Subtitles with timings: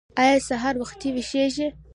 [0.21, 1.67] ایا سهار وختي ویښیږئ؟